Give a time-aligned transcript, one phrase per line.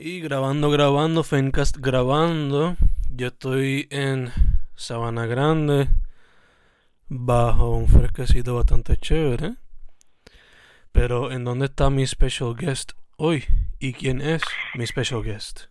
[0.00, 2.76] Y grabando, grabando, Fencast grabando.
[3.10, 4.32] Yo estoy en
[4.76, 5.88] Sabana Grande,
[7.08, 9.54] bajo un fresquecito bastante chévere.
[10.92, 13.44] Pero, ¿en dónde está mi special guest hoy?
[13.80, 14.40] ¿Y quién es
[14.74, 15.62] mi special guest?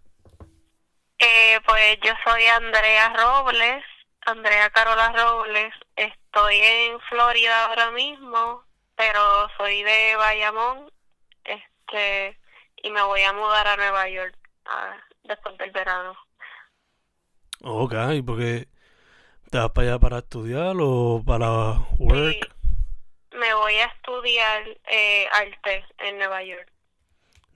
[1.20, 3.86] Eh, pues yo soy Andrea Robles,
[4.26, 5.74] Andrea Carola Robles.
[5.96, 8.62] Estoy en Florida ahora mismo,
[8.98, 10.92] pero soy de Bayamón.
[11.46, 12.38] Este
[12.84, 14.38] y me voy a mudar a Nueva York
[15.24, 16.16] después del verano.
[17.64, 18.68] Ok, ¿y por qué
[19.50, 22.58] te vas para allá para estudiar o para work?
[23.38, 26.72] me voy a estudiar eh, arte en Nueva York.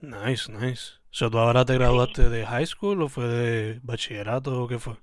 [0.00, 0.94] Nice, nice.
[1.10, 4.94] So, ¿Tú ahora te graduaste de high school o fue de bachillerato o qué fue?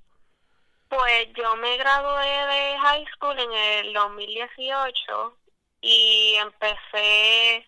[0.88, 5.36] Pues yo me gradué de high school en el 2018
[5.82, 7.66] y empecé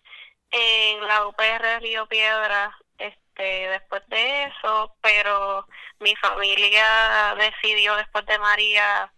[0.53, 5.67] en la UPR Río Piedra este después de eso, pero
[5.99, 9.11] mi familia decidió después de María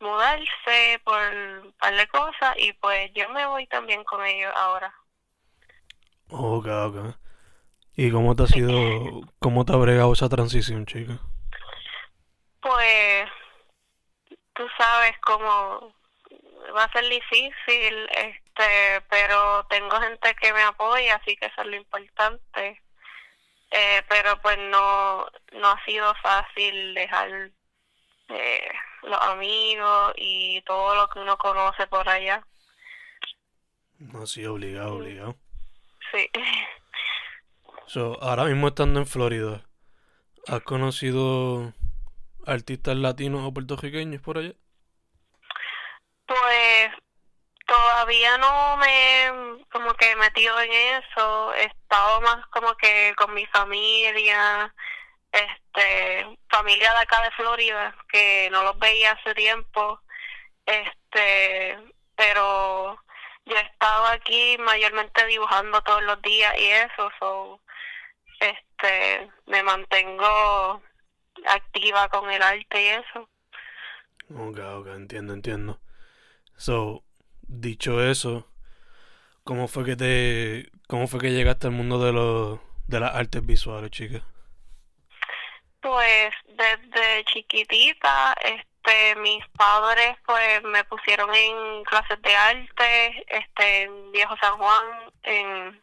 [0.00, 4.92] mudarse por un par de cosas y pues yo me voy también con ellos ahora.
[6.30, 7.14] Ok, ok.
[7.96, 8.72] ¿Y cómo te ha sido,
[9.38, 11.18] cómo te ha bregado esa transición, chica?
[12.60, 13.28] Pues,
[14.54, 15.92] tú sabes cómo
[16.74, 18.08] va a ser difícil,
[18.60, 22.82] este, pero tengo gente que me apoya, así que eso es lo importante.
[23.70, 27.50] Eh, pero pues no, no ha sido fácil dejar
[28.28, 32.44] eh, los amigos y todo lo que uno conoce por allá.
[33.98, 35.36] No, sí, obligado, obligado.
[36.12, 36.28] Sí.
[37.86, 39.64] So, ahora mismo estando en Florida,
[40.46, 41.72] ¿has conocido
[42.46, 44.52] artistas latinos o puertorriqueños por allá?
[46.24, 46.90] Pues
[47.70, 53.46] todavía no me como que metido en eso, he estado más como que con mi
[53.46, 54.74] familia,
[55.30, 60.00] este, familia de acá de Florida, que no los veía hace tiempo,
[60.66, 61.78] este,
[62.16, 62.98] pero
[63.44, 67.60] yo he estado aquí mayormente dibujando todos los días y eso, so,
[68.40, 70.82] este, me mantengo
[71.46, 73.28] activa con el arte y eso.
[74.34, 75.80] Ok, ok, entiendo, entiendo.
[76.56, 77.04] So,
[77.50, 78.46] dicho eso,
[79.44, 83.44] ¿cómo fue que te, cómo fue que llegaste al mundo de los, de las artes
[83.44, 84.22] visuales, chica?
[85.80, 94.12] Pues desde chiquitita, este, mis padres pues me pusieron en clases de arte, este, en
[94.12, 95.82] Viejo San Juan, en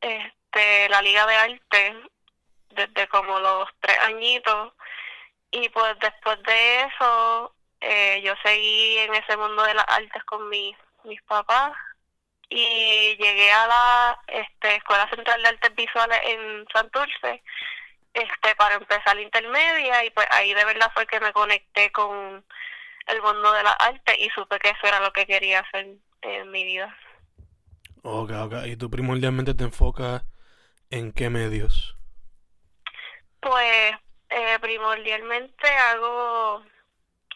[0.00, 1.96] este, la Liga de Arte,
[2.70, 4.72] desde como los tres añitos,
[5.50, 10.48] y pues después de eso eh, yo seguí en ese mundo de las artes con
[10.48, 11.72] mis, mis papás
[12.48, 17.42] y llegué a la este, Escuela Central de Artes Visuales en Santurce
[18.14, 22.44] este, para empezar la intermedia y pues ahí de verdad fue que me conecté con
[23.06, 26.50] el mundo de las artes y supe que eso era lo que quería hacer en
[26.50, 26.96] mi vida.
[28.02, 28.54] Ok, ok.
[28.66, 30.22] ¿Y tú primordialmente te enfocas
[30.90, 31.96] en qué medios?
[33.40, 33.94] Pues
[34.28, 36.62] eh, primordialmente hago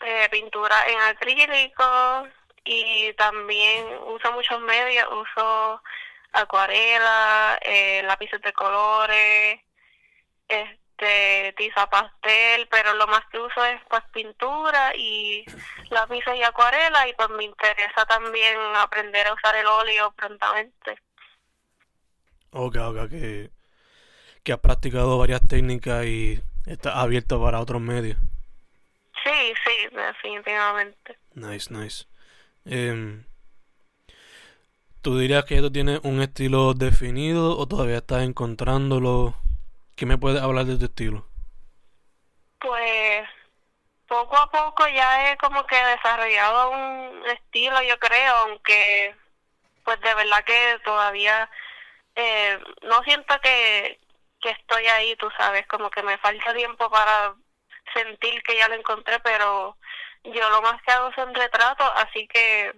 [0.00, 2.28] eh, pintura en acrílico
[2.64, 5.82] y también uso muchos medios, uso
[6.32, 9.60] acuarela, eh, lápices de colores,
[10.48, 15.44] este tiza pastel, pero lo más que uso es pues pintura y
[15.90, 20.98] lápices y acuarela y pues me interesa también aprender a usar el óleo prontamente.
[22.50, 23.50] Ok, ok, que,
[24.42, 28.18] que has practicado varias técnicas y estás abierto para otros medios.
[29.26, 31.18] Sí, sí, definitivamente.
[31.34, 32.06] Nice, nice.
[32.64, 33.24] Eh,
[35.02, 39.34] ¿Tú dirías que tú tienes un estilo definido o todavía estás encontrándolo?
[39.96, 41.26] ¿Qué me puedes hablar de tu estilo?
[42.60, 43.28] Pues
[44.06, 49.14] poco a poco ya he como que desarrollado un estilo, yo creo, aunque
[49.84, 51.50] pues de verdad que todavía
[52.14, 53.98] eh, no siento que,
[54.40, 57.34] que estoy ahí, tú sabes, como que me falta tiempo para
[57.96, 59.76] sentir que ya lo encontré, pero
[60.24, 62.74] yo lo más que hago son retratos, así que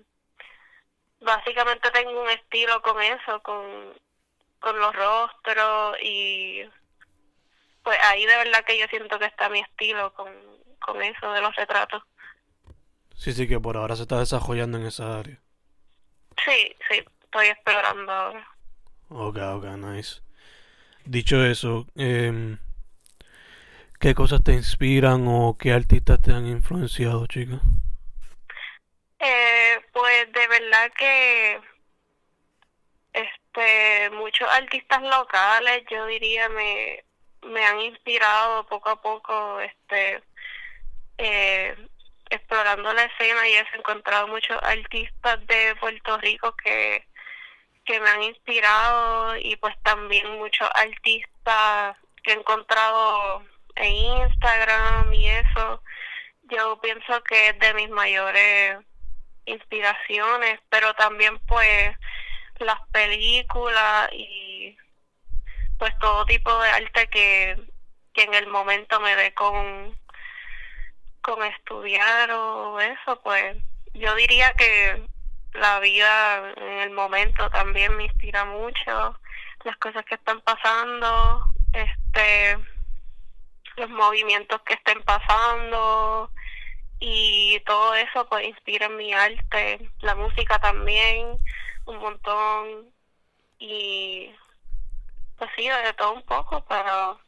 [1.21, 3.95] básicamente tengo un estilo con eso, con,
[4.61, 6.63] con los rostros y
[7.83, 10.33] pues ahí de verdad que yo siento que está mi estilo con,
[10.81, 12.03] con eso de los retratos.
[13.15, 15.41] Sí, sí, que por ahora se está desarrollando en esa área.
[16.45, 18.49] Sí, sí, estoy explorando ahora.
[19.09, 20.21] Ok, ok, nice.
[21.05, 22.59] Dicho eso, eh,
[24.01, 27.61] ¿qué cosas te inspiran o qué artistas te han influenciado, chica?
[29.19, 31.61] Eh, pues de verdad que
[33.13, 37.05] este muchos artistas locales, yo diría, me,
[37.43, 40.23] me han inspirado poco a poco, este,
[41.19, 41.77] eh,
[42.31, 47.07] explorando la escena y he encontrado muchos artistas de Puerto Rico que,
[47.85, 53.43] que me han inspirado y pues también muchos artistas que he encontrado
[53.79, 55.83] en Instagram y eso.
[56.51, 58.79] Yo pienso que es de mis mayores
[59.45, 61.97] inspiraciones, pero también pues
[62.59, 64.77] las películas y
[65.79, 67.57] pues todo tipo de arte que,
[68.13, 69.97] que en el momento me dé con,
[71.21, 73.57] con estudiar o eso, pues
[73.95, 75.03] yo diría que
[75.55, 79.19] la vida en el momento también me inspira mucho,
[79.65, 82.59] las cosas que están pasando, este
[83.79, 86.31] los movimientos que estén pasando
[87.01, 91.39] y todo eso pues inspira en mi arte, la música también,
[91.87, 92.91] un montón
[93.59, 94.31] y
[95.37, 97.21] pues sí, de todo un poco, pero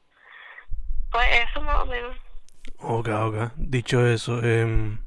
[1.10, 2.16] pues eso más o menos.
[2.78, 3.52] Ok, ok.
[3.56, 4.98] Dicho eso, eh,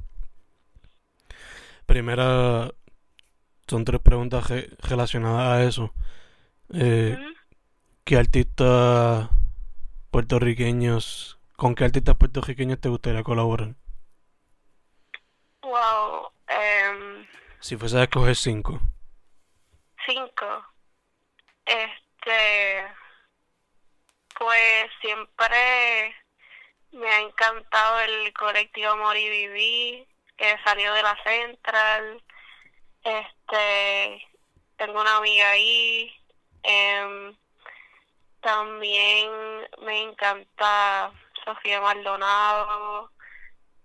[1.85, 2.71] primera,
[3.67, 5.93] son tres preguntas re relacionadas a eso.
[6.73, 7.33] Eh, uh -huh.
[8.05, 9.29] ¿Qué artistas
[10.13, 13.73] puertorriqueños, con qué artistas puertorriqueños te gustaría colaborar?
[15.63, 16.29] Wow.
[16.47, 17.25] Um,
[17.59, 18.79] si fuese a escoger cinco.
[20.07, 20.45] Cinco.
[21.65, 22.87] Este.
[24.37, 26.15] Pues siempre
[26.91, 30.07] me ha encantado el colectivo Amor y Viví,
[30.37, 32.23] que salió de la Central.
[33.03, 34.27] Este.
[34.77, 36.13] Tengo una amiga ahí.
[36.63, 37.35] Um,
[38.43, 39.31] también
[39.81, 41.11] me encanta
[41.43, 43.09] Sofía Maldonado.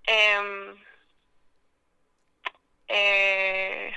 [0.06, 0.84] Um,
[2.88, 3.94] eh,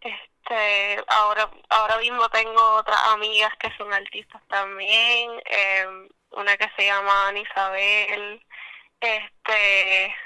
[0.00, 6.86] este ahora ahora mismo tengo otras amigas que son artistas también eh, una que se
[6.86, 8.42] llama Ana Isabel
[9.00, 10.16] este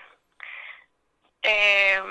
[1.42, 2.02] eh,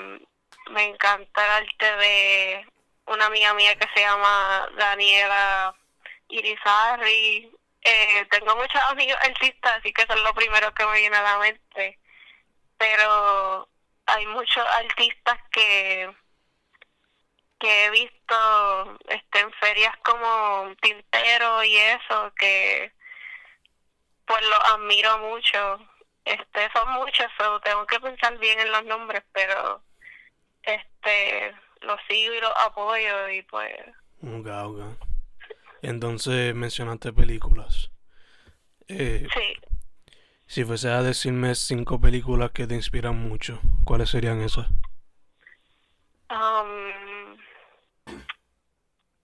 [0.70, 2.66] me encanta el arte de
[3.06, 5.74] una amiga mía que se llama Daniela
[6.28, 7.50] Irizarri
[7.82, 11.38] eh, tengo muchos amigos artistas así que son lo primero que me viene a la
[11.38, 11.98] mente.
[12.78, 13.68] Pero
[14.06, 16.14] hay muchos artistas que
[17.58, 22.92] que he visto este en ferias como Tintero y eso que
[24.26, 25.78] pues los admiro mucho.
[26.24, 29.82] Este son muchos so, tengo que pensar bien en los nombres pero
[30.62, 33.74] este los sigo y los apoyo y pues
[34.22, 34.96] okay, okay.
[35.82, 37.90] entonces mencionaste películas
[38.88, 39.70] eh, sí
[40.50, 44.66] si fuese a decirme cinco películas que te inspiran mucho, ¿cuáles serían esas?
[46.28, 47.36] Um,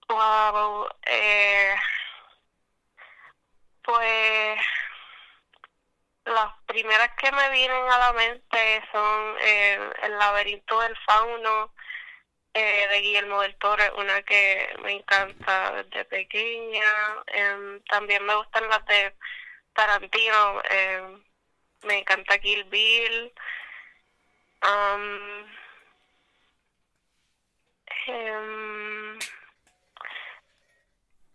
[0.07, 1.75] wow, eh,
[3.83, 4.59] pues
[6.23, 11.73] las primeras que me vienen a la mente son eh, El laberinto del fauno
[12.57, 16.91] eh, de Guillermo del Toro, una que me encanta desde pequeña.
[17.27, 19.13] Eh, también me gustan las de
[19.73, 21.17] Tarantino, eh,
[21.83, 23.33] me encanta Kill Bill.
[24.63, 25.47] Um,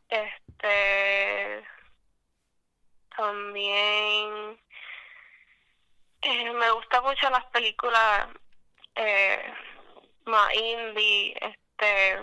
[0.08, 1.64] este
[3.16, 4.58] también
[6.22, 8.28] eh, me gusta mucho las películas
[8.96, 9.54] eh,
[10.26, 12.18] más indie este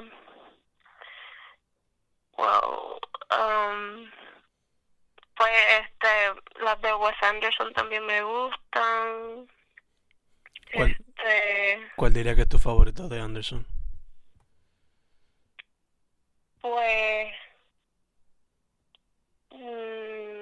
[2.38, 3.00] wow
[3.32, 4.12] um,
[5.36, 5.52] pues
[5.82, 9.48] este las de Wes Anderson también me gustan
[10.74, 13.66] ¿Cuál, este ¿Cuál diría que es tu favorita de Anderson?
[16.62, 17.34] pues
[19.52, 20.40] mmm,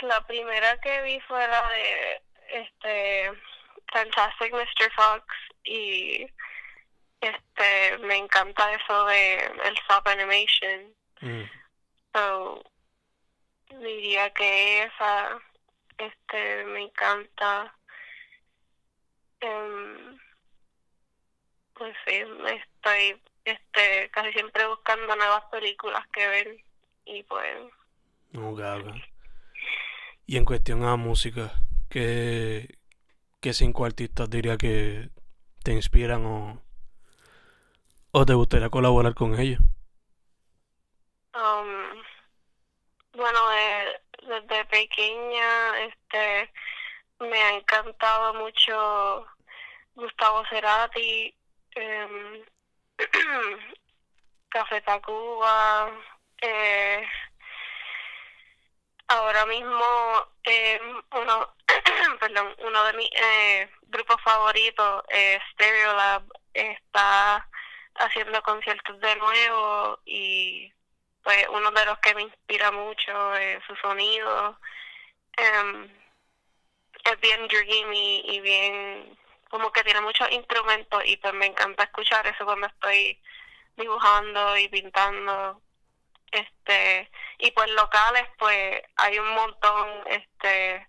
[0.00, 3.32] la primera que vi fue la de este
[3.92, 4.90] Fantastic Mr.
[4.94, 5.24] Fox
[5.64, 6.26] y
[7.20, 11.44] este me encanta eso de el stop animation Mm.
[12.12, 12.64] so
[13.78, 15.38] diría que esa
[15.98, 17.72] este me encanta
[19.42, 20.18] Em,
[21.74, 26.56] pues sí estoy este casi siempre buscando nuevas películas que ver
[27.04, 27.58] y pues...
[28.30, 28.54] No,
[30.26, 31.52] Y en cuestión a música,
[31.90, 32.78] ¿qué,
[33.42, 35.10] ¿qué cinco artistas diría que
[35.64, 36.24] te inspiran
[38.12, 39.60] o, te gustaría colaborar con ellos?
[41.34, 42.02] Um,
[43.14, 43.40] bueno,
[44.28, 46.52] desde pequeña este
[47.18, 49.26] me ha encantado mucho
[49.96, 51.34] Gustavo Cerati,
[51.74, 52.44] eh,
[54.50, 55.90] Café Tacuba,
[56.40, 57.04] eh,
[59.08, 60.80] ahora mismo eh,
[61.12, 61.54] uno,
[62.20, 67.48] perdón, uno de mis eh, grupos favoritos, eh, Stereolab, está
[67.94, 70.72] haciendo conciertos de nuevo y
[71.22, 74.58] pues uno de los que me inspira mucho es su sonido.
[75.36, 75.88] Em,
[77.04, 79.18] es bien dreamy y bien
[79.50, 83.20] como que tiene muchos instrumentos y pues me encanta escuchar eso cuando estoy
[83.76, 85.60] dibujando y pintando
[86.30, 87.10] este
[87.42, 90.88] y pues locales pues hay un montón este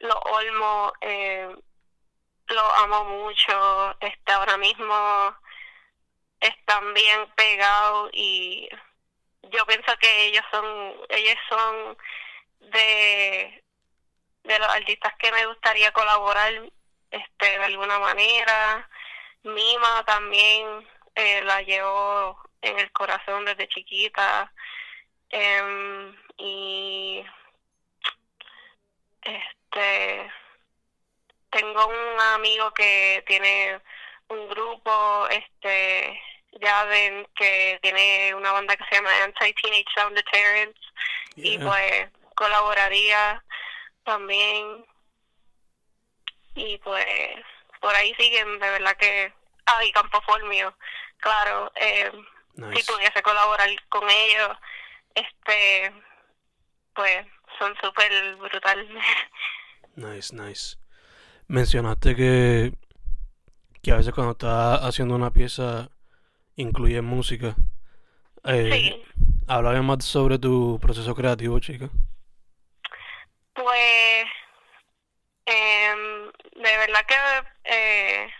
[0.00, 1.48] los olmos eh,
[2.48, 5.34] los amo mucho este ahora mismo
[6.40, 8.68] están bien pegados y
[9.44, 11.96] yo pienso que ellos son ellos son
[12.70, 13.64] de
[14.44, 16.52] de los artistas que me gustaría colaborar
[17.10, 18.88] este de alguna manera.
[19.42, 24.52] Mima también eh, la llevo en el corazón desde chiquita
[25.30, 27.24] em, y
[29.22, 30.32] este
[31.50, 33.80] tengo un amigo que tiene
[34.28, 36.20] un grupo este
[36.60, 40.80] ya ven que tiene una banda que se llama Anti Teenage Sound Deterrence
[41.36, 43.42] y pues colaboraría
[44.04, 44.84] también.
[46.54, 47.06] Y pues
[47.80, 49.32] por ahí siguen de verdad que
[49.66, 50.76] ah y Campo Formio
[51.18, 52.10] claro eh,
[52.74, 54.56] si pudiese colaborar con ellos
[55.20, 55.92] este
[56.94, 57.26] pues
[57.58, 58.88] son súper brutales
[59.96, 60.76] nice nice
[61.46, 62.72] mencionaste que
[63.82, 65.90] que a veces cuando estás haciendo una pieza
[66.56, 67.54] incluye música
[68.44, 69.04] eh, sí.
[69.46, 71.88] Háblame más sobre tu proceso creativo, chica.
[73.54, 74.26] Pues,
[75.46, 75.94] eh,
[76.54, 77.16] de verdad que
[77.64, 78.30] eh,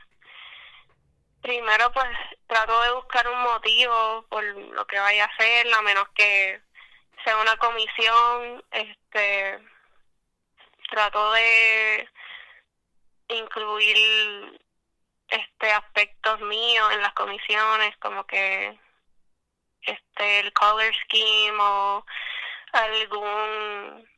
[1.43, 2.07] primero pues
[2.47, 6.61] trato de buscar un motivo por lo que vaya a hacer, a menos que
[7.29, 9.59] sea una comisión, este
[10.91, 12.09] trato de
[13.29, 14.59] incluir
[15.29, 18.79] este aspectos míos en las comisiones como que
[19.83, 22.07] este el color scheme o
[22.73, 24.09] algún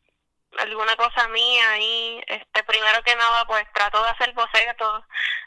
[0.58, 2.22] alguna cosa mía ahí.
[2.28, 5.04] Este primero que nada pues trato de hacer bocetos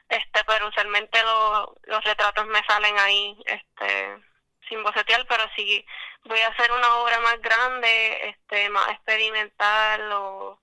[0.10, 4.33] este pero usualmente los retratos me salen ahí este
[4.68, 5.86] sin bocetear pero si
[6.26, 10.60] voy a hacer una obra más grande este más experimental o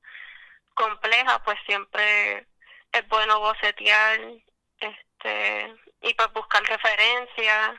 [0.75, 2.47] compleja pues siempre
[2.93, 4.21] es bueno bocetear
[4.81, 7.79] este y pues buscar referencias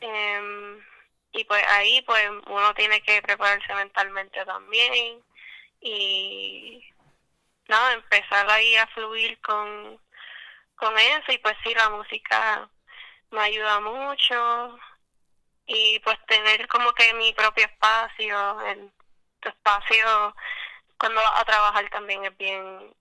[0.00, 0.82] eh,
[1.32, 5.22] y pues ahí pues uno tiene que prepararse mentalmente también
[5.80, 6.82] y
[7.68, 10.00] nada, empezar ahí a fluir con,
[10.76, 12.68] con eso y pues sí, la música
[13.30, 14.78] me ayuda mucho
[15.66, 18.90] y pues tener como que mi propio espacio, el
[19.40, 20.34] tu espacio
[20.98, 22.94] cuando vas a trabajar también es bien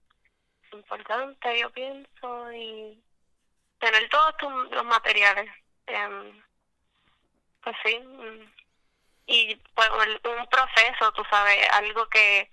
[0.71, 3.01] importante, yo pienso, y
[3.79, 4.35] tener todos
[4.71, 5.49] los materiales.
[5.87, 6.41] Eh,
[7.63, 8.51] pues sí, mm,
[9.27, 12.49] y pues un proceso, tú sabes, algo que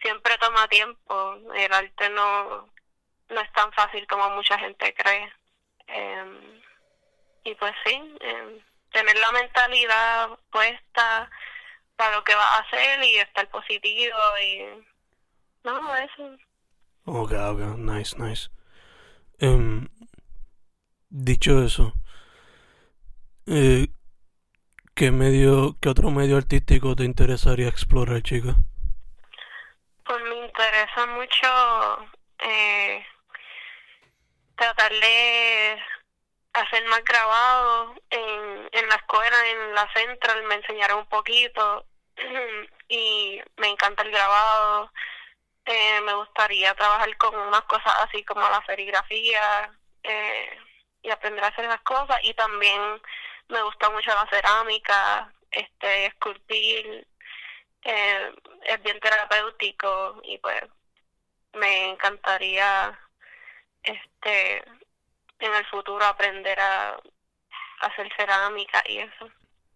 [0.00, 1.38] siempre toma tiempo.
[1.54, 2.68] El arte no,
[3.28, 5.32] no es tan fácil como mucha gente cree.
[5.88, 6.62] Eh,
[7.44, 11.30] y pues sí, eh, tener la mentalidad puesta
[11.96, 14.84] para lo que vas a hacer y estar positivo y...
[15.64, 16.36] No, eso.
[17.04, 18.48] Ok, ok, nice, nice.
[19.40, 19.88] Um,
[21.08, 21.92] dicho eso,
[23.46, 23.88] eh,
[24.96, 28.56] ¿Qué medio, qué otro medio artístico te interesaría explorar, chica?
[30.06, 33.04] Pues me interesa mucho eh,
[34.56, 35.76] tratar de
[36.60, 41.84] hacer más grabado en, en la escuela, en la central, me enseñaron un poquito
[42.88, 44.92] y me encanta el grabado.
[45.64, 49.70] Eh, me gustaría trabajar con unas cosas así como la serigrafía
[50.02, 50.58] eh,
[51.02, 52.80] y aprender a hacer esas cosas y también
[53.48, 57.06] me gusta mucho la cerámica, este, esculpir,
[57.82, 58.32] eh,
[58.62, 60.62] es bien terapéutico y pues
[61.54, 62.98] me encantaría
[63.82, 64.64] este
[65.38, 66.96] en el futuro aprender a,
[67.80, 69.28] hacer cerámica y eso.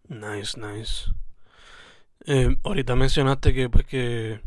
[0.07, 1.11] Nice, nice.
[2.25, 4.41] Eh, ahorita mencionaste que pues que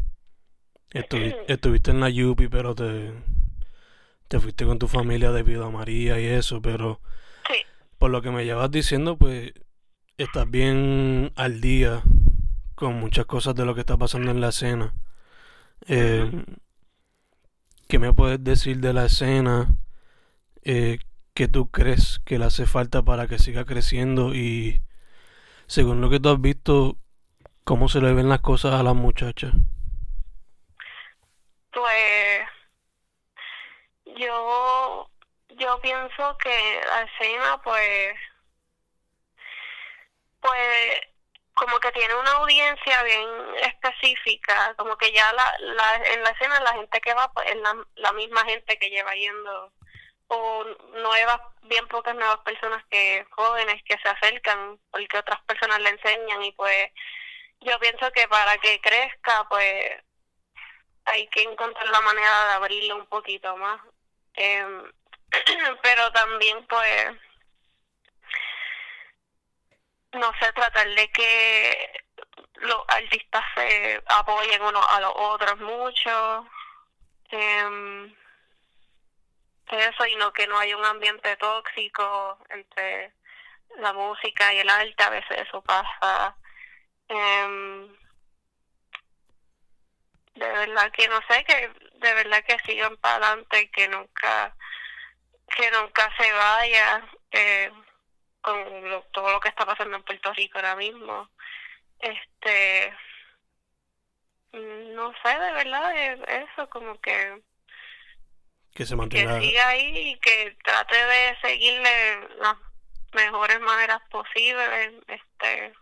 [1.49, 3.13] estuviste en la Yupi, pero te,
[4.29, 7.01] te fuiste con tu familia debido a María y eso, pero
[7.49, 7.65] Sí,
[7.99, 9.53] por lo que me llevas diciendo, pues
[10.19, 12.03] estás bien al día
[12.75, 14.95] con muchas cosas de lo que está pasando en la escena.
[15.87, 16.45] Eh,
[17.89, 19.69] ¿qué me puedes decir de la escena?
[20.65, 20.99] Eh,
[21.35, 24.35] ¿qué tú crees que le hace falta para que siga creciendo?
[24.35, 24.83] Y
[25.67, 26.97] según lo que tú has visto,
[27.65, 29.53] ¿cómo se le ven las cosas a las muchachas?
[31.75, 32.49] pues
[34.17, 35.11] yo
[35.51, 38.15] yo pienso que la escena pues
[40.41, 41.01] pues
[41.55, 43.29] como que tiene una audiencia bien
[43.63, 47.57] específica, como que ya la, la, en la escena la gente que va pues es
[47.57, 49.73] la, la misma gente que lleva yendo
[50.29, 50.65] o
[50.95, 56.43] nuevas, bien pocas nuevas personas que jóvenes que se acercan porque otras personas le enseñan
[56.43, 56.91] y pues
[57.61, 60.03] yo pienso que para que crezca pues
[61.07, 63.81] hay que encontrar la manera de abrirlo un poquito más.
[64.35, 64.93] Em,
[65.83, 67.13] pero también pues
[70.13, 72.05] no sé, tratar de que
[72.57, 76.47] los artistas se apoyen unos a los otros mucho.
[77.31, 78.15] Eh,
[79.71, 83.13] eso y no que no haya un ambiente tóxico entre
[83.79, 86.37] la música y el arte, a veces eso pasa.
[87.09, 87.89] Eh,
[90.35, 94.55] de verdad que no sé, que de verdad que sigan para adelante, que nunca,
[95.57, 97.05] que nunca se vaya.
[97.31, 97.73] Eh,
[98.45, 101.31] con lo, todo lo que está pasando en Puerto Rico ahora mismo.
[101.99, 102.95] Este,
[104.53, 107.43] no sé, de verdad, es eso, como que
[108.75, 109.39] Que se mantenga...
[109.39, 112.57] que siga ahí y que trate de seguirle las
[113.13, 115.73] mejores maneras posibles, este,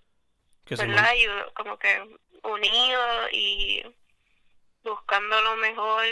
[0.66, 1.12] Que se ¿verdad?
[1.16, 3.82] Y como que unido y
[4.84, 6.04] buscando lo mejor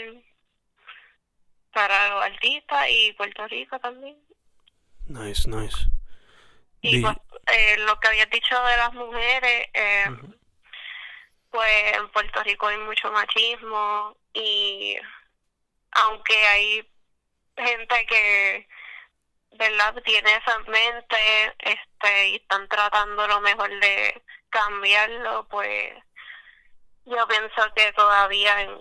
[1.73, 4.17] para los artistas y Puerto Rico también.
[5.07, 5.77] Nice, nice.
[6.81, 7.17] Y Di- pues,
[7.53, 10.07] eh, lo que habías dicho de las mujeres, eh,
[11.51, 14.97] pues en Puerto Rico hay mucho machismo y
[15.93, 16.91] aunque hay
[17.57, 18.69] gente que,
[19.53, 25.93] ¿verdad?, tiene esa mente este, y están tratando lo mejor de cambiarlo, pues
[27.05, 28.81] yo pienso que todavía en,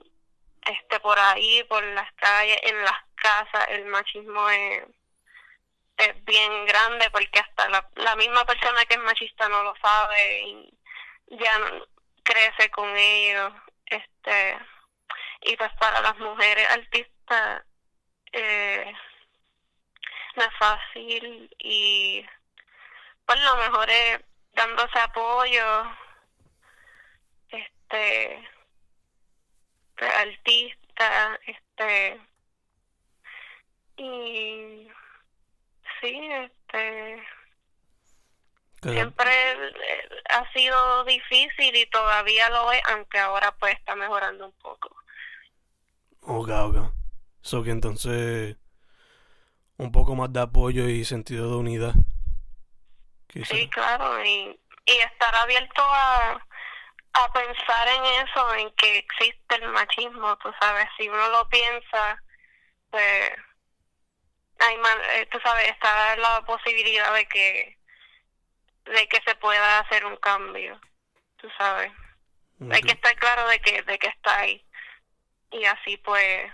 [0.65, 4.83] este por ahí, por las calles, en las casas, el machismo es
[5.99, 10.41] es bien grande porque hasta la, la misma persona que es machista no lo sabe
[10.43, 10.73] y
[11.31, 11.59] ya
[12.23, 13.51] crece con ellos
[13.85, 14.57] este
[15.41, 17.63] y pues para las mujeres artistas
[18.32, 18.93] eh,
[20.36, 22.25] no es fácil y
[23.25, 24.19] pues lo mejor es
[24.54, 25.95] dándose apoyo
[27.49, 28.49] este
[29.95, 32.21] pues, artista este
[33.97, 34.88] y
[36.02, 37.28] sí este
[38.82, 44.54] siempre eh, ha sido difícil y todavía lo es, aunque ahora pues está mejorando un
[44.54, 44.95] poco.
[46.21, 46.93] Ok, ok.
[47.41, 48.58] So que entonces
[49.77, 51.93] un poco más de apoyo y sentido de unidad.
[53.27, 53.55] Quizá.
[53.55, 56.45] Sí, claro, y, y estar abierto a,
[57.13, 62.21] a pensar en eso, en que existe el machismo, tú sabes, si uno lo piensa,
[62.91, 63.32] pues,
[64.60, 64.75] hay
[65.13, 67.77] eh, tú sabes, está la posibilidad de que
[68.86, 70.79] de que se pueda hacer un cambio,
[71.38, 71.91] tú sabes.
[72.71, 74.65] hay que estar claro de que de que está ahí
[75.51, 76.51] y así pues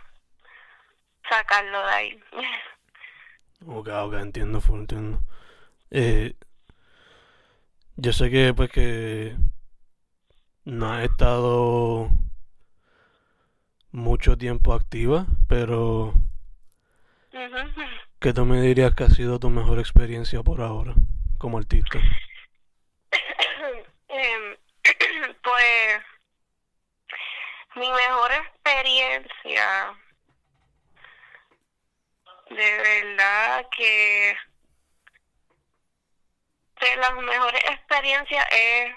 [1.30, 2.24] sacarlo de ahí
[3.68, 5.24] Ok, ok, entiendo, full, entiendo.
[5.90, 6.36] Eh,
[7.96, 9.36] yo sé que pues que
[10.66, 12.10] no has estado
[13.92, 16.14] mucho tiempo activa, pero.
[18.20, 20.94] ¿qué tú me dirías que ha sido tu mejor experiencia por ahora
[21.38, 22.00] como artista?
[24.08, 24.56] Em,
[25.44, 26.02] pues
[27.76, 28.32] mi mejor
[28.66, 29.96] experiencia.
[32.50, 34.38] De verdad que
[36.82, 38.96] de las mejores experiencias es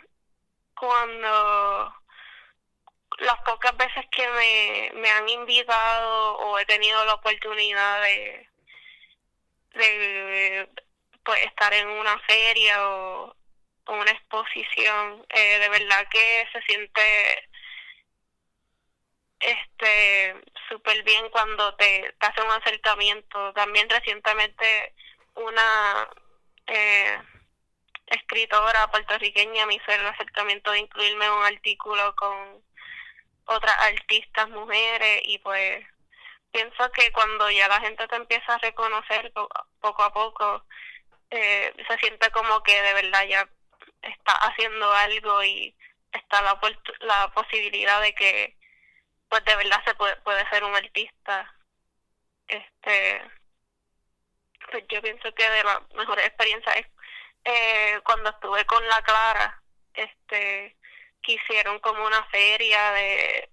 [0.74, 1.94] cuando
[3.18, 8.48] las pocas veces que me, me han invitado o he tenido la oportunidad de,
[9.74, 10.68] de
[11.24, 13.35] pues estar en una feria o,
[13.87, 17.48] una exposición eh, de verdad que se siente
[19.40, 20.35] este
[20.68, 23.53] súper bien cuando te, te hace un acercamiento.
[23.55, 24.94] También recientemente
[25.35, 26.09] una
[26.66, 27.18] eh,
[28.07, 32.62] escritora puertorriqueña me hice el acercamiento de incluirme en un artículo con
[33.46, 35.85] otras artistas mujeres y pues
[36.53, 39.33] pienso que cuando ya la gente te empieza a reconocer
[39.81, 40.64] poco a poco,
[41.31, 43.48] eh, se siente como que de verdad ya
[44.03, 45.74] está haciendo algo y
[46.12, 46.59] está la,
[47.01, 48.57] la posibilidad de que
[49.28, 51.54] pues de verdad se puede, puede ser un artista.
[52.46, 53.22] Este,
[54.70, 56.86] pues yo pienso que de la mejor experiencia es
[57.44, 59.62] eh, cuando estuve con la Clara,
[59.94, 60.76] este,
[61.22, 63.50] que hicieron como una feria de,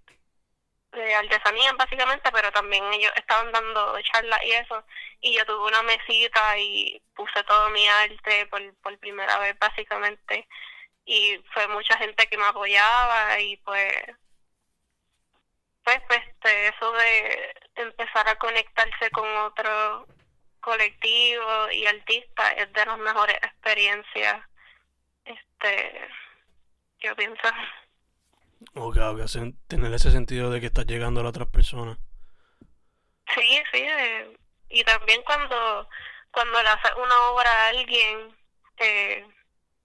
[0.92, 4.84] de artesanía básicamente, pero también ellos estaban dando charlas y eso,
[5.22, 10.48] y yo tuve una mesita y puse todo mi arte por, por primera vez básicamente,
[11.06, 14.04] y fue mucha gente que me apoyaba y pues
[15.86, 20.08] pues, pues este, eso de empezar a conectarse con otro
[20.60, 24.44] colectivo y artista es de las mejores experiencias
[25.24, 26.10] este
[27.00, 27.48] yo pienso
[28.74, 29.20] Ok, ok,
[29.68, 31.98] tener ese sentido de que estás llegando a las otras personas.
[33.36, 34.38] Sí, sí, eh,
[34.70, 35.88] y también cuando,
[36.32, 38.36] cuando le haces una obra a alguien,
[38.78, 39.26] eh,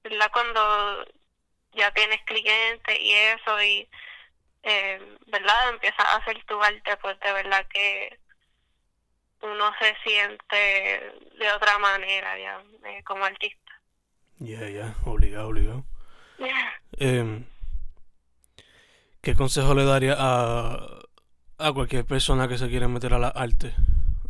[0.02, 0.30] ¿verdad?
[0.32, 1.04] Cuando
[1.72, 3.88] ya tienes clientes y eso, y,
[4.62, 5.70] eh, ¿verdad?
[5.70, 8.18] Empiezas a hacer tu arte, pues de verdad que
[9.42, 13.72] uno se siente de otra manera ya, eh, como artista.
[14.38, 15.84] Ya, ya, obligado, obligado.
[17.02, 17.44] Eh,
[19.22, 20.76] ¿Qué consejo le daría a,
[21.58, 23.72] a cualquier persona que se quiera meter a la arte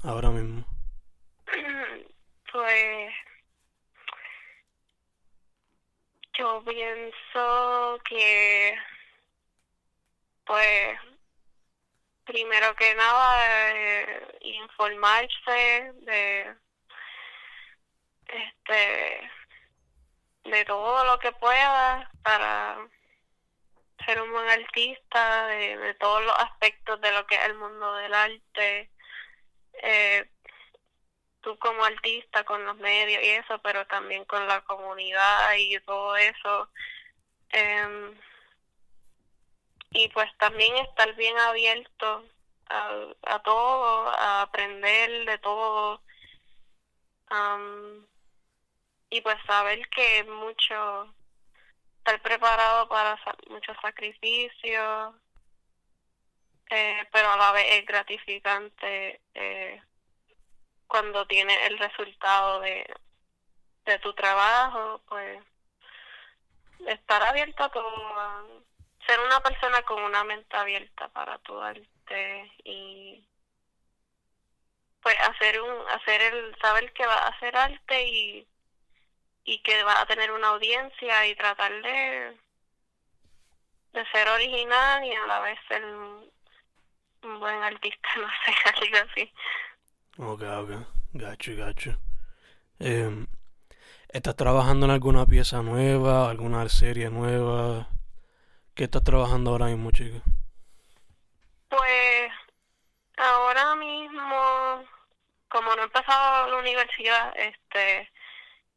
[0.05, 0.65] ahora mismo?
[2.53, 3.13] Pues
[6.37, 8.77] yo pienso que
[10.51, 10.99] pues
[12.25, 16.57] primero que nada eh, informarse de
[18.27, 19.31] este
[20.43, 22.79] de todo lo que pueda para
[24.05, 28.13] ser un buen artista de, todos los aspectos de lo que es el mundo del
[28.13, 28.91] arte.
[29.75, 30.29] Eh,
[31.43, 36.17] tú como artista con los medios y eso, pero también con la comunidad y todo
[36.17, 36.69] eso.
[37.51, 38.19] Em,
[39.91, 42.25] y pues también estar bien abierto
[42.69, 46.03] a, a todo, a aprender de todo.
[49.11, 51.13] y pues saber que mucho
[51.99, 55.15] estar preparado para muchos sacrificios,
[56.71, 59.83] eh, pero a la vez es gratificante eh,
[60.87, 62.87] cuando tienes el resultado de,
[63.85, 65.43] de tu trabajo, pues
[66.87, 68.65] estar abierto a todo,
[69.11, 73.27] ser una persona con una mente abierta para tu arte y
[75.03, 78.47] pues hacer un hacer el saber que va a hacer arte y
[79.45, 82.39] y que va a tener una audiencia y tratar de,
[83.95, 86.31] de ser original y a la vez ser un,
[87.41, 89.33] buen artista, no sé, algo así.
[90.19, 91.99] Ok, ok, gacho, gacho.
[92.79, 93.27] Eh,
[94.11, 97.89] ¿Estás trabajando en alguna pieza nueva, alguna serie nueva?
[98.81, 100.23] ¿Qué estás trabajando ahora mismo, chica?
[101.69, 102.33] Pues
[103.19, 104.87] ahora mismo,
[105.51, 108.11] como no he empezado la universidad, este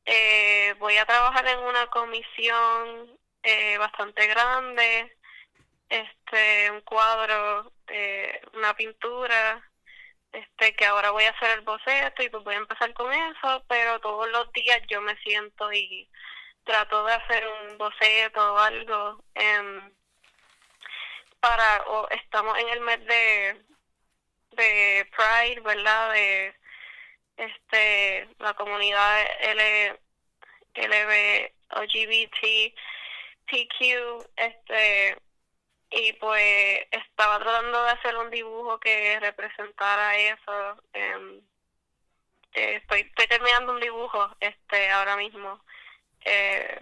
[0.03, 5.15] eh, voy a trabajar en una comisión eh, bastante grande,
[5.87, 9.65] este, un cuadro, eh, una pintura,
[10.33, 13.63] este, que ahora voy a hacer el boceto y pues voy a empezar con eso,
[13.69, 16.09] pero todos los días yo me siento y
[16.63, 19.23] trato de hacer un boceto o algo.
[19.35, 19.81] Eh,
[21.43, 23.61] para, o estamos en el mes de,
[24.51, 26.13] de Pride, ¿verdad?
[26.13, 26.55] De
[27.35, 29.99] este la comunidad L,
[30.75, 32.73] LB, LGBT,
[33.45, 35.17] TQ, este,
[35.89, 40.81] y pues estaba tratando de hacer un dibujo que representara eso.
[40.93, 41.41] Em,
[42.53, 45.61] eh, estoy, estoy terminando un dibujo este ahora mismo
[46.25, 46.79] eh,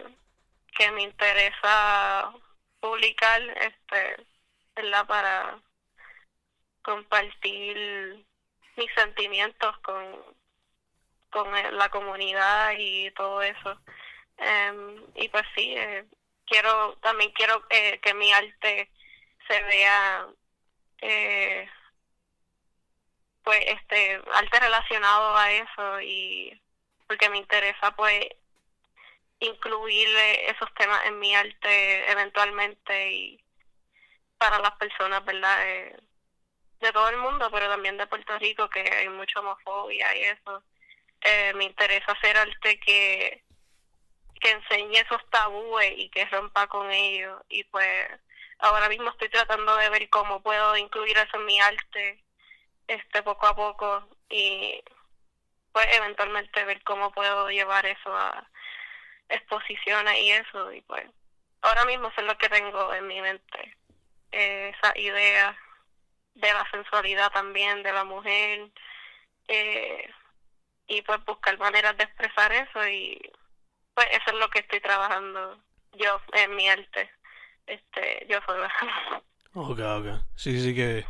[0.76, 2.32] que me interesa
[2.80, 4.26] publicar, este,
[4.74, 5.06] ¿verdad?
[5.06, 5.62] Para
[6.82, 8.26] compartir
[8.76, 10.04] mis sentimientos con,
[11.30, 13.80] con la comunidad y todo eso.
[14.38, 16.04] Em, y pues sí, eh,
[16.46, 18.90] quiero también quiero eh, que mi arte
[19.48, 20.26] se vea
[21.00, 21.68] eh,
[23.42, 26.60] pues este arte relacionado a eso y
[27.06, 28.26] porque me interesa pues
[29.42, 30.08] incluir
[30.48, 33.44] esos temas en mi arte eventualmente y
[34.38, 35.58] para las personas verdad
[36.80, 40.62] de todo el mundo pero también de Puerto Rico que hay mucha homofobia y eso.
[41.22, 43.44] Eh, me interesa hacer arte que,
[44.40, 47.40] que enseñe esos tabúes y que rompa con ellos.
[47.48, 48.08] Y pues
[48.58, 52.24] ahora mismo estoy tratando de ver cómo puedo incluir eso en mi arte
[52.88, 54.08] este poco a poco.
[54.28, 54.82] Y
[55.72, 58.48] pues eventualmente ver cómo puedo llevar eso a
[59.32, 61.04] exposiciones y eso y pues
[61.62, 63.76] ahora mismo eso es lo que tengo en mi mente
[64.30, 65.56] esa idea
[66.34, 68.70] de la sensualidad también de la mujer
[69.48, 70.10] eh,
[70.86, 73.20] y pues buscar maneras de expresar eso y
[73.94, 75.58] pues eso es lo que estoy trabajando
[75.92, 77.10] yo en mi arte
[77.66, 78.72] este yo sola.
[79.54, 80.06] Ok ok.
[80.34, 81.04] Sí sí que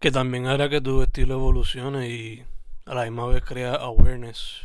[0.00, 2.44] que también hará que tu estilo evolucione y
[2.86, 4.62] a la misma vez crea awareness.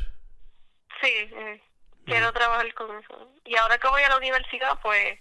[1.01, 1.61] Sí eh,
[2.05, 5.19] quiero trabajar con eso y ahora que voy a la universidad pues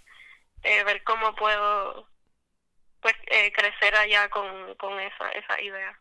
[0.63, 2.07] eh, ver cómo puedo
[3.01, 5.99] pues eh, crecer allá con, con esa esa idea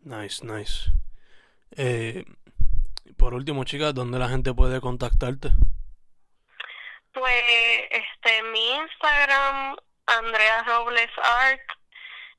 [0.00, 0.90] nice nice
[1.76, 2.24] eh,
[3.16, 5.50] por último, chicas, ¿dónde la gente puede contactarte?
[7.12, 7.42] Pues,
[7.90, 11.60] este, mi Instagram, Andrea Robles Art.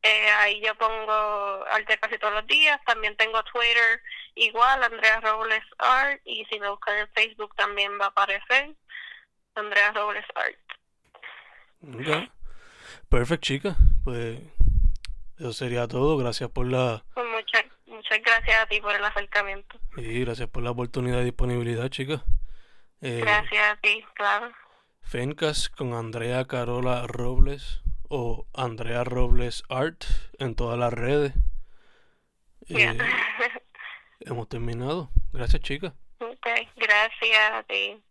[0.02, 2.80] Eh, ahí yo pongo arte casi todos los días.
[2.86, 4.02] También tengo Twitter,
[4.36, 6.22] igual, Andrea Robles Art.
[6.26, 8.76] Y si me buscan en Facebook también va a aparecer
[9.56, 10.58] Andrea Robles Art.
[11.82, 12.30] Ok.
[13.10, 13.76] Perfecto, chica.
[14.04, 14.40] Pues
[15.38, 16.18] eso sería todo.
[16.18, 17.04] Gracias por la...
[17.14, 19.80] Pues muchas, muchas gracias a ti por el acercamiento.
[19.98, 22.24] Y gracias por la oportunidad y disponibilidad, chica.
[23.02, 24.52] Eh, gracias a ti, claro.
[25.02, 30.04] Fencas con Andrea Carola Robles o Andrea Robles Art
[30.40, 31.34] en todas las redes.
[32.68, 32.98] Eh,
[34.26, 35.10] hemos terminado.
[35.32, 35.94] Gracias, chica.
[36.20, 38.02] Ok, gracias a ti.